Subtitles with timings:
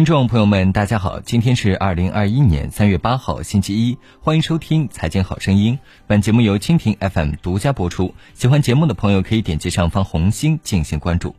[0.00, 5.74] 听众朋友们，大家好，今天是二零二一年三月八号，星期一，欢迎收听《财经好声音》。
[6.06, 8.14] 本节目由蜻蜓 FM 独家播出。
[8.32, 11.36] 喜欢节目的朋友可以点击上方红心进行关注。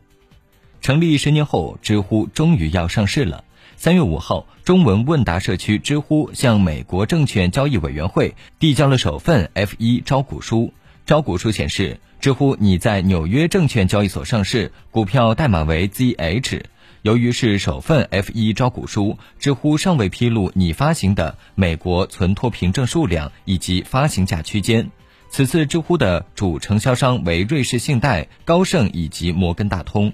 [0.80, 3.42] 成立十年后，知乎终于要上市了。
[3.74, 10.72] 三月五号，中文问答社区知乎向美国证券交易委员会递交了首份 F 一招股书。
[11.04, 16.60] 招股书显示，知乎拟在纽约证券交易所上市，股票代码为 ZH。
[17.02, 24.88] 由于是首份 F 一招股书，知乎尚未披露拟发行的美国存托凭证数量以及发行价区间。
[25.28, 30.12] 此次知乎的主承销商为瑞士信贷、高盛以及摩根大通。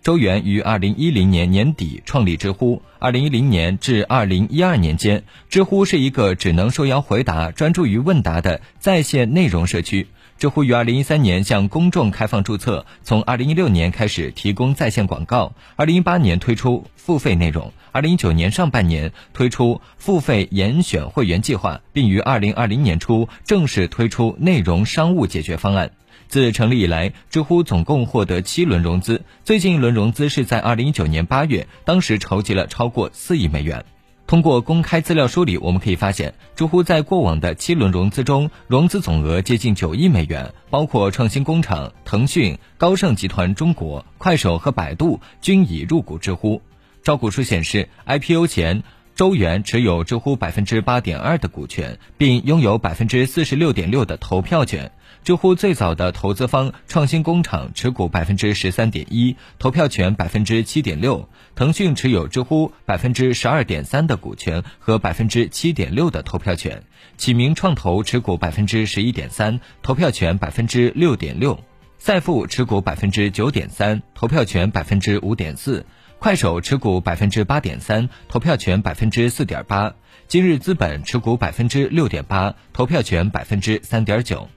[0.00, 10.06] 周源于二零一零年年底创立知乎，二零一零年至二零一二年间，知乎是一个只能受邀回答、专注于问答的在线内容社区。
[10.42, 25.92] 知乎于二零一三年向公众开放注册，从二零一六年开始提供在线广告，二零一八年推出付费内容，二零一九年上半年推出付费严选会员计划，并于二零二零年初正式推出内容商务解决方案。
[26.26, 33.84] 自成立以来，知乎总共获得七轮融资，最近一轮融资是在二零一九年八月，当时筹集了超过四亿美元。
[34.32, 46.62] 通过公开资料梳理，我们可以发现，知乎在过往的七轮融资中，融资总额接近九亿美元，包括创新工厂、腾讯、高盛集团中国、快手和百度均已入股知乎。
[47.02, 48.82] 招股书显示，IPO 前。
[49.14, 54.90] 周元持有知乎百分之八点二的股权，并拥有百分之四十六点六的投票权。
[55.24, 61.28] 知乎最早的投资方创新工厂持股百分之十三点一，投票权百分之七点六。
[61.54, 66.82] 腾讯持有知乎百分之十二点三的股权和百分之七点六的投票权。
[67.16, 71.56] 启明创投持股百分之十一点三，投票权百分之六点六。
[71.98, 75.86] 赛富持股百分之九点三，投票权百分之五点四。
[76.18, 79.94] 快手持股百分之八点三，投票权百分之四点八；
[80.26, 84.48] 今日资本持股百分之六点八，投票权百分之三点九。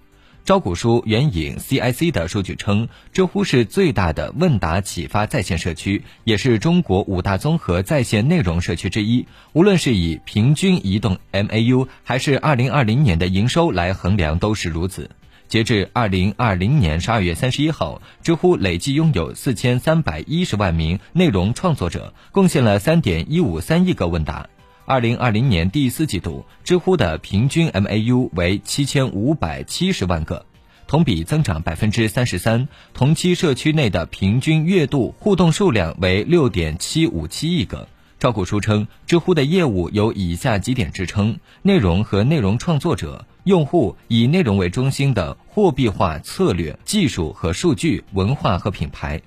[0.46, 9.26] 招股书援引 CIC 的数据称，知乎是最大的问答启发在线社区，也是中国五大综合在线内容社区之一。
[9.54, 15.10] 无论是以平均移动 MAU 还是二零二零年的营收来衡量，都是如此。
[15.48, 24.48] 截至二零二零年十二月三十一号，知乎累计拥有四千三百一十万名内容创作者，贡献了三点一五三亿个问答。
[24.88, 30.46] 二零二零年第四季度，知乎的平均 MAU 为七千五百七十万个，
[30.86, 32.68] 同比增长百分之三十三。
[32.94, 37.88] 同期社区内的平均月度互动数量为六点七五七亿个。
[38.20, 43.26] 招股书称，知乎的业务有以下几点支撑：内容和内容创作者。
[43.44, 49.20] 用户以内容为中心的货币化策略、技术和数据、文化和品牌。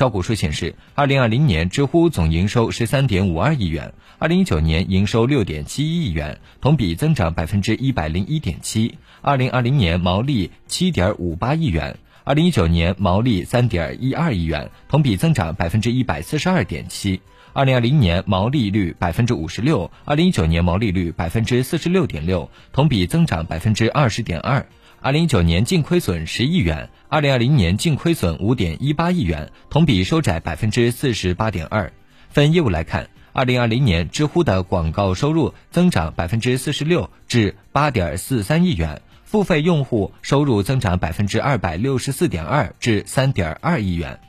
[0.00, 8.96] 招股书显示，二零二零年知乎总营收十三点五二亿元，二零一九年营收六点七一亿元，同比增长百分之一百零一点七。
[9.20, 17.20] 二零二零年毛利七点五八亿元，二零一九年毛利三点一二亿元，同比增长百分之一百四十二点七。
[17.52, 24.64] 二零二零年毛利率百分之五十六，二零一九年毛利率百分之四十六点六，同比增长百分之二十点二。
[25.00, 31.92] 二零一九年净亏损十亿元，二零二零年净亏损五点一八亿元，同比收窄百分之四十八点二。
[32.28, 44.20] 分业务来看，二零二零年知乎的广告收入增长百分之四十六至八点四三亿元，付费用户收入增长百分之二百六十四点二至三点二亿元。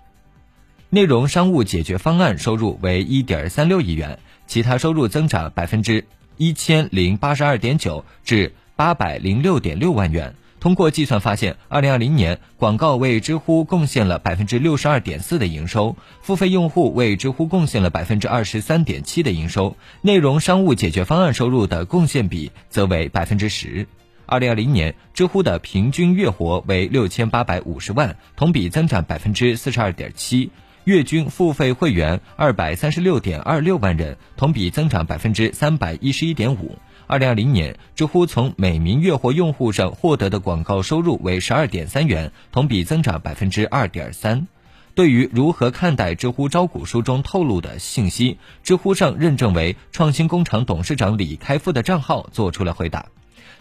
[0.94, 6.04] 内容商务解决方案收入为一点三六亿元，其他收入增长百分之
[6.36, 10.36] 一千零八十二点九至八百零六点六万元。
[10.60, 23.88] 通过计算发现，二零二零年广告为知乎贡献了百分之六十二点四的营收，付费用户为知乎贡献了百分之二十三点七的营收，内容商务解决方案收入的贡献比则为百分之十。
[24.26, 30.52] 二零二零年，知乎的平均月活为六千八百五十万，同比增长百分之四十二点七。
[30.86, 36.78] 月均付费会员二百三十六点二六万人，同比增长百分之三百一十一点五。
[37.06, 44.48] 二零二零年，知乎从每名月活用户上获得的广告收入为十二点三元，同比增长百分之二点三。
[44.96, 53.06] 对于如何看待知乎招股书中透露的信息，知乎上认证为创新工厂董事长李开复的账号做出了回答。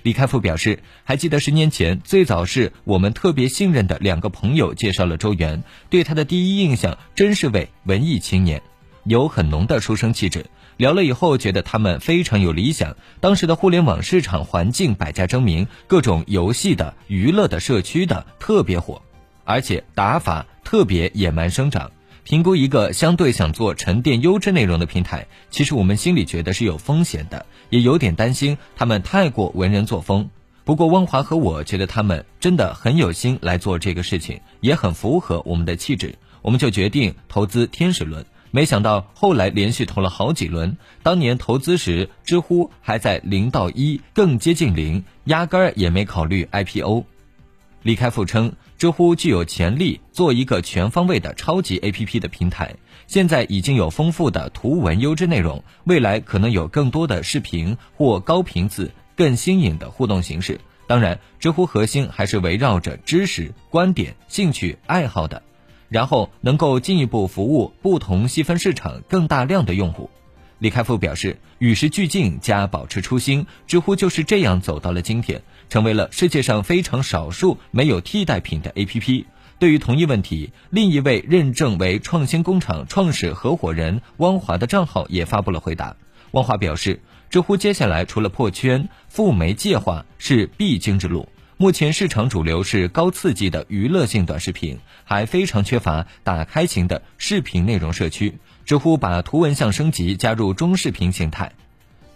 [0.03, 8.63] 李开复表示，还记得十年前，最早是我们特别信任的两个朋友介绍了周元，对他的第一印象真是位文艺青年，
[9.05, 10.47] 有很浓的书生气质。
[10.79, 12.97] 聊了以后，觉得他们非常有理想。
[13.21, 19.03] 当时的互联网市场环境百家争鸣，各种游戏的、娱乐的、社区的特别火，
[19.45, 21.91] 而且打法特别野蛮生长。
[22.25, 30.31] 评估一个相对想做沉淀优质内容的平台，其实我们心里觉得是有风险的，也有点担心他们太过文人作风。
[30.65, 38.25] 不过汪华和我觉得他们真的很有心来做这个事情，也很符合我们的气质，我们就决定投资天使轮。
[38.53, 47.05] 没想到后来连续投了好几轮，当年投资时知乎还在零到一，更接近零，压根儿也没考虑 IPO。
[47.83, 52.75] 李开复称，知乎具有潜力做一个全方位的超级 APP 的平台，
[53.07, 60.61] 现在已经有丰富的图文优质内容，未来可能有更多的视频或高频次、更新颖的互动形式。
[60.87, 65.43] 当然，知乎核心还是围绕着知识、观点、兴趣爱好的。
[65.89, 70.09] 然后能够进一步服务不同细分市场更大量的用户，
[70.61, 79.25] 李开复表示，与时俱进加保持初心，知乎就是这样走到了今天，成为了世界上非常少数没有替代品的 APP。
[79.59, 85.97] 对于同一问题，另一位认证为创新工厂创始合伙人汪华的账号也发布了回答。
[86.33, 91.27] 汪华表示，知乎接下来除了破圈，赴媒计划是必经之路。
[91.61, 98.39] 目前市场主流是高刺激的娱乐性短视频，还非常缺乏打开型的视频内容社区。
[98.65, 101.53] 知乎把图文向升级，加入中视频形态，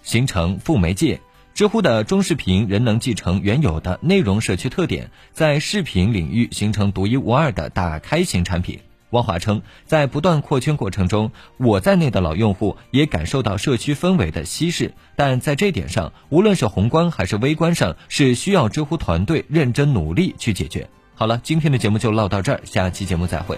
[0.03, 1.21] 形成副媒介。
[1.53, 8.81] 知乎的中视频仍能继承原有的内容社区特点，在视频领域形成独一无二的打开型产品。
[9.15, 20.89] 汪华称，在不断扩圈过程中，我在内的老用户也感受到社区氛围的稀释，但在这点上，无论是宏观还是微观上，是需要知乎团队认真努力去解决。
[21.15, 23.57] 好了，今天的节目就唠到这儿，下期节目再会。